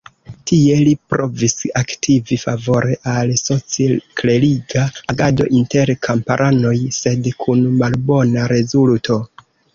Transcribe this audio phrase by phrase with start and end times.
[0.51, 9.23] Tie li provis aktivi favore al soci-kleriga agado inter kamparanoj, sed kun malbona rezulto.